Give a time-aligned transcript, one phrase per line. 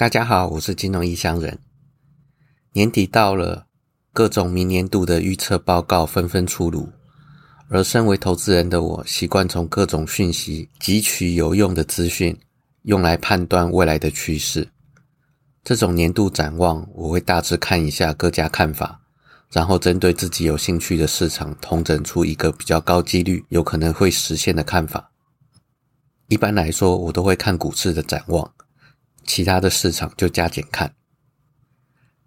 [0.00, 1.58] 大家好，我是金融异乡人。
[2.72, 3.66] 年底到了，
[4.14, 6.88] 各种明年度的预测报告纷纷出炉，
[7.68, 12.34] 而身为投资人的我，习惯从各种讯息汲取有用的资讯，
[12.84, 14.66] 用来判断未来的趋势。
[15.64, 18.98] 这种年度展望，我会大致看一下各家看法，
[19.52, 25.10] 然后针对自己有兴趣的市场，统整出一个比较高几率有可能会实现的看法。
[26.28, 28.50] 一般来说，我都会看股市的展望，
[29.32, 30.92] 其他的市场就加减看。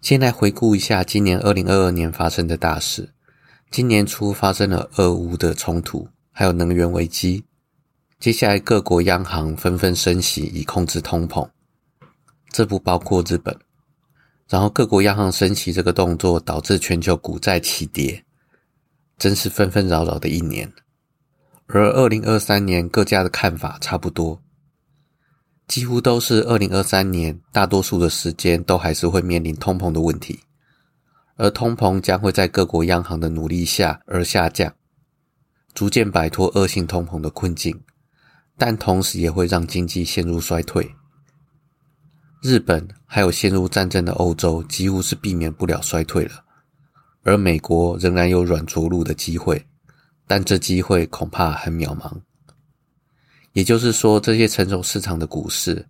[0.00, 3.12] 先来回顾一下今年二零二二年发生的大事。
[3.72, 7.44] 今年初发生了俄乌的冲突，还有能源危机。
[8.20, 11.50] 接下来各国央行纷纷升息以控制通膨。
[12.52, 13.52] 这不包括日本，
[14.48, 18.24] 然后各国央行升息这个动作导致全球股债齐跌，
[19.18, 20.72] 真是纷纷扰扰的一年。
[21.66, 24.40] 而二零二三年各家的看法差不多，
[25.72, 30.40] 几乎都是二零二三年大多数的时间都还是会面临通膨的问题，
[31.36, 34.74] 而通膨将会在各国央行的努力下而下降，
[35.72, 37.80] 逐渐摆脱恶性通膨的困境，
[38.58, 40.94] 但同时也会让经济陷入衰退。
[42.42, 46.44] 日本还有陷入战争的欧洲，几乎是避免不了衰退了。
[47.22, 49.66] 而美国仍然有软着陆的机会，
[50.26, 52.20] 但这机会恐怕很渺茫。
[53.52, 55.86] 也就是说，这些成熟市场的股市，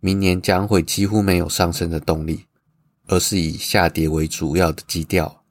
[0.00, 2.46] 明年将会几乎没有上升的动力，
[3.06, 5.44] 而是以下跌为主要的基调。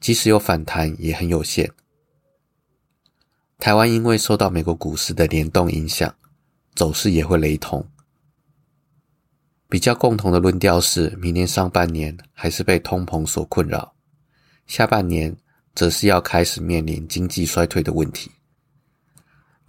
[0.00, 1.70] 即使有反弹，也很有限。
[3.58, 6.12] 台湾因为受到美国股市的联动影响，
[6.74, 7.86] 走势也会雷同。
[9.68, 13.94] 比较共同的论调是，明年上半年还是被通膨所困扰，
[14.66, 15.36] 下半年
[15.74, 18.30] 则是要开始面临经济衰退的问题。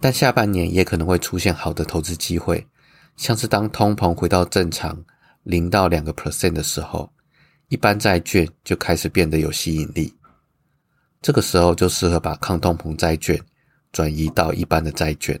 [0.00, 2.66] 但下半年也可能会出现好的投资机会，
[3.16, 5.02] 像是当通膨回到正常
[5.44, 7.10] 零到两个 percent 的时候，
[7.68, 10.14] 一般债券就开始变得有吸引力。
[11.22, 13.40] 这个时候就适合把抗通膨债券
[13.92, 15.40] 转移到一般的债券。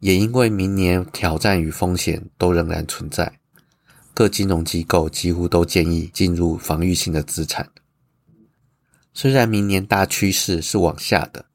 [0.00, 3.40] 也因为明年挑战与风险都仍然存在，
[4.14, 7.68] 各金融机构几乎都建议进入防御性的资产。
[9.12, 11.46] 虽然明年大趋势是往下的，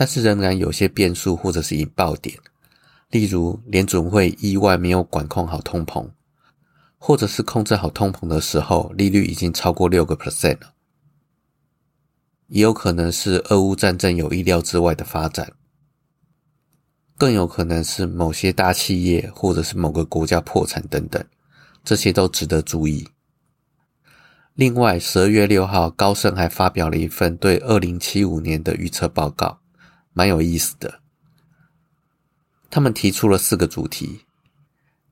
[0.00, 2.34] 但是仍然有些变数或者是引爆点，
[3.10, 6.08] 例如联准会意外没有管控好通膨，
[6.96, 10.72] 或者是控制好通膨的时候利率已经超过六个 percent 了，
[12.46, 15.52] 也有可能是俄乌战争有意料之外的发展。
[17.18, 21.22] 更有可能是某些大企业，或者是某个国家破产等等，
[21.84, 23.06] 这些都值得注意。
[24.54, 29.59] 另外，十二月六号，高盛还发表了一份对二零七五年的预测报告，
[30.20, 31.00] 蛮有意思的。
[32.68, 34.26] 他们提出了四个主题：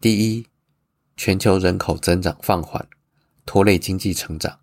[0.02, 0.46] 第一，
[1.16, 2.86] 全球人口增长放缓，
[3.46, 4.58] 拖累经济成长；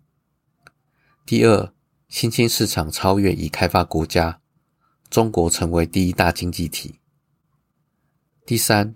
[1.26, 1.72] 第二，
[2.08, 4.40] 新兴市场超越已开发国家，
[5.10, 7.00] 中国成为第一大经济体。
[8.46, 8.92] 第三，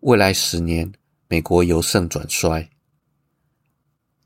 [0.00, 0.92] 未来十年
[1.28, 2.68] 美国由盛转衰。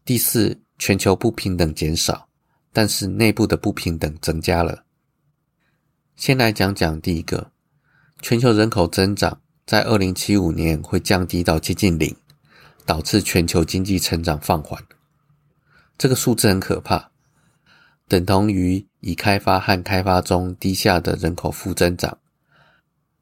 [0.06, 2.30] 第四，全球不平等减少，
[2.72, 4.86] 但是内部的不平等增加了。
[6.16, 7.50] 先来讲讲第一个，
[8.20, 12.14] 全球人口增长在二零七五年会降低到接近零，
[12.86, 14.80] 导致全球经济成长放缓。
[15.98, 17.10] 这个数字很可怕，
[18.06, 22.16] 等同于已开发和开发中低下的人口负增长。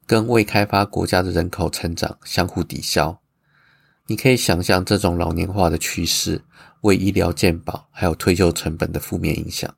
[0.05, 3.17] 跟未开发国家的人口成长相互抵消，
[4.07, 6.43] 你可以想象这种老年化的趋势
[6.81, 9.73] 为医疗健保还有退休成本的负面影响。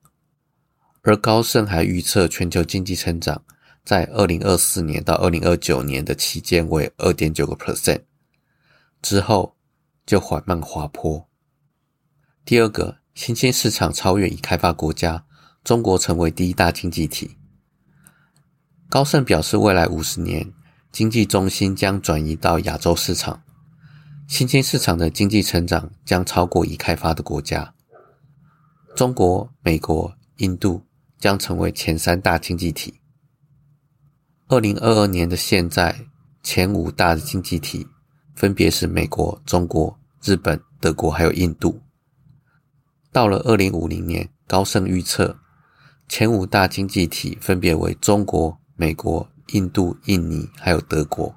[1.04, 3.44] 而高盛还预测全球经济成长
[3.84, 8.02] 在二零二四年到二零二九年的期间为二点九个 percent，
[9.02, 9.58] 之后
[10.06, 11.28] 就缓慢滑坡。
[12.46, 15.26] 第二个，新兴市场超越已开发国家，
[15.62, 17.38] 中国成为第一大经济体。
[18.90, 20.54] 高盛表示，未来五十年
[20.90, 23.44] 经济中心将转移到亚洲市场，
[24.30, 27.74] 新兴市场的经济成长将超过已开发的国家。
[28.96, 30.86] 中国、美国、印度
[31.24, 33.00] 将成为前三大经济体。
[34.50, 35.98] 二零二二年的现在，
[36.44, 37.88] 前五大的经济体
[38.36, 41.82] 分别是美国、中国、日本、德国还有印度。
[43.10, 45.40] 到了二零五零年，高盛预测
[46.10, 48.60] 前五大经济体分别为中国。
[48.76, 51.34] 美国、印度、印尼还有德国，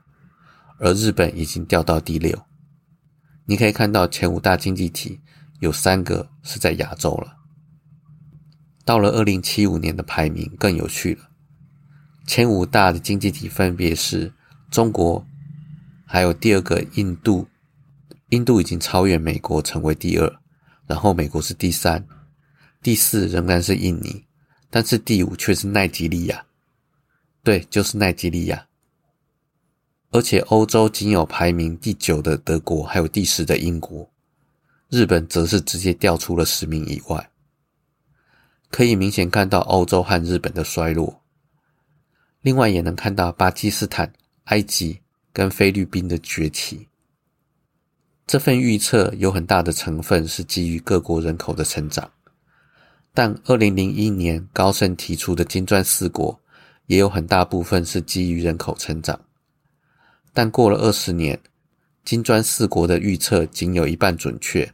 [0.80, 2.36] 而日本已经掉到第六。
[3.44, 5.20] 你可以看到前五大经济体
[5.60, 7.36] 有三个是在亚洲了。
[8.86, 11.28] 到了二零七五年的排名更有趣了，
[12.24, 14.32] 前五大的经济体分别是
[14.70, 15.26] 中国，
[16.06, 17.48] 还有第二个印度，
[18.28, 20.32] 印度已经超越美国成为第二，
[20.86, 22.06] 然后美国是第三，
[22.80, 24.24] 第四仍然是印尼，
[24.70, 26.46] 但是第五却是奈及利亚。
[27.42, 28.68] 对，就是奈及利亚。
[30.12, 34.08] 而且欧洲仅有排名第九的德国，还有第十的英国，
[34.90, 37.28] 日本则是直接掉出了十名以外。
[38.76, 41.22] 可以明显看到欧洲和日本的衰落。
[42.42, 44.12] 另外也能看到巴基斯坦、
[44.44, 45.00] 埃及
[45.32, 46.86] 跟菲律宾的崛起。
[48.26, 52.12] 这份预测有很大的成分是基于各国人口的成长，
[53.14, 56.38] 但二零零一年高盛提出的金砖四国
[56.84, 59.18] 也有很大部分是基于人口成长。
[60.34, 61.40] 但过了二十年，
[62.04, 64.70] 金砖四国的预测仅有一半准确。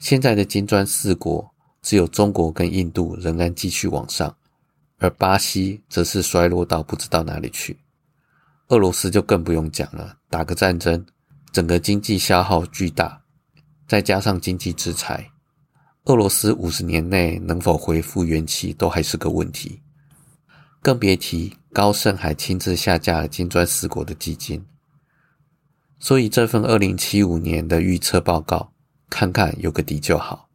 [0.00, 4.36] 现在的金砖四国只有中国跟印度仍然继续往上，
[4.98, 7.78] 而巴西则是衰落到不知道哪里去。
[8.68, 11.06] 俄罗斯就更不用讲了，打个战争。
[11.50, 13.22] 整个经济消耗巨大，
[13.88, 15.30] 再加上经济制裁，
[16.04, 19.80] 俄罗斯五十年内能否恢复元气都还是个问题。
[20.82, 24.62] 更别提高盛还亲自下架了金砖四国的基金。
[25.98, 28.70] 所以这份二零七五年的预测报告，
[29.08, 30.47] 看看有个底就好。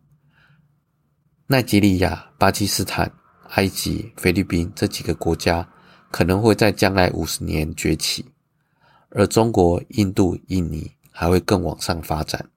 [1.47, 3.11] 奈及利亚、巴基斯坦、
[3.49, 5.67] 埃及、菲律宾这几个国家
[6.09, 8.25] 可能会在将来五十年崛起。
[9.09, 12.49] 而中国、印度、印尼还会更往上发展，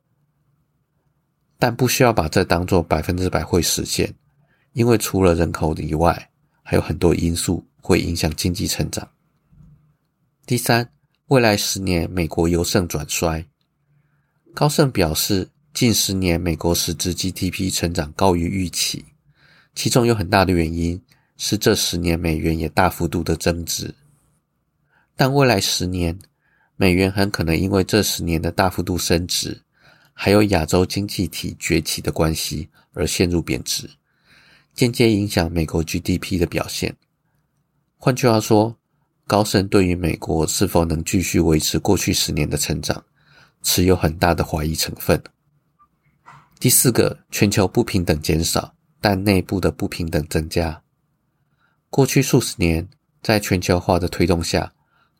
[1.58, 4.14] 但不需要把这当做百分之百会实现，
[4.72, 6.30] 因为除了人口以外，
[6.62, 9.06] 还有很多因素会影响经济成长。
[10.46, 10.88] 第三，
[11.26, 13.44] 未来十年美国由盛转衰。
[14.54, 19.04] 高盛表示，近十年美国实质 GDP 成长高于预期，
[19.74, 20.98] 其中有很大的原因
[21.36, 23.94] 是这十年美元也大幅度的增值，
[25.14, 26.18] 但未来十年。
[26.76, 29.60] 美元很可能因为这十年的大幅度升值，
[30.14, 33.86] 还有亚洲经济体崛起的关系而陷入贬值，
[34.72, 36.96] 间接影响美国 GDP 的表现。
[37.98, 38.74] 换句话说，
[39.26, 43.04] 高盛对于美国是否能继续维持过去十年的成长，
[43.62, 45.22] 持有很大的怀疑成分。
[46.58, 50.82] 第四个，全球不平等减少，但内部的不平等增加。
[51.90, 52.88] 过去数十年，
[53.22, 54.72] 在全球化的推动下。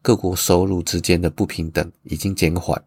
[0.02, 2.80] 各国收入之间的不平等已经减缓，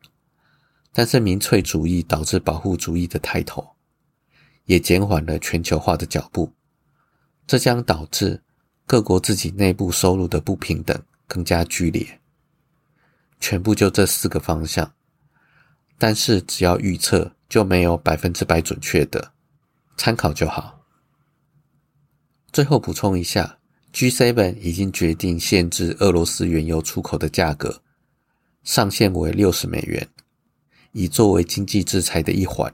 [0.93, 3.75] 但是民粹主义导致保护主义的抬头，
[4.63, 6.49] 也减缓了全球化的脚步。
[7.45, 8.41] 这将导致
[8.85, 10.97] 各国自己内部收入的不平等
[11.27, 12.07] 更加剧烈。
[13.41, 14.89] 全部就这四个方向，
[15.97, 19.33] 但是只要预测就没有百分之百准确的，
[19.97, 20.85] 参考就好。
[22.53, 23.57] 最后补充一下。
[23.91, 27.81] G7 已经决定限制俄罗斯原油出口的价格，
[28.63, 30.07] 上限为六十美元，
[30.91, 32.71] 以作为经济制裁的一环。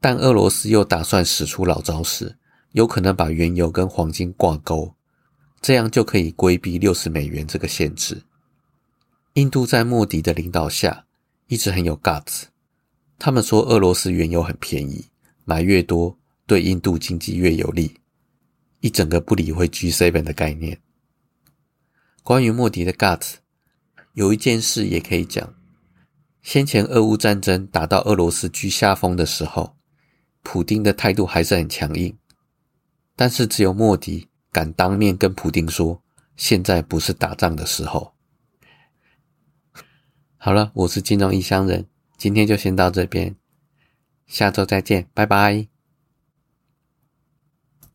[0.00, 2.38] 但俄罗斯又打算使出老招式，
[2.70, 4.94] 有可能把原油跟黄金挂钩，
[5.60, 8.22] 这样就可以规避六十美元这个限制。
[9.32, 11.04] 印度在莫迪的领导下
[11.48, 12.44] 一直很有 guts，
[13.18, 15.06] 他们说俄罗斯原油很便宜，
[15.44, 18.00] 买越多对印度经济越有利。
[18.80, 20.80] 一整个不理会 G7 的概念。
[22.22, 23.36] 关于莫迪的 guts，
[24.12, 25.54] 有一件事也可以讲：
[26.42, 29.76] 先前俄乌战争打到俄罗斯居下风的时候，
[30.42, 32.16] 普丁的态度还是很强硬。
[33.16, 36.02] 但是只有莫迪敢当面跟普丁说，
[36.36, 38.12] 现在不是打仗的时候。
[40.36, 41.86] 好了，我是金融异乡人，
[42.16, 43.36] 今天就先到这边，
[44.26, 45.75] 下周再见，拜拜。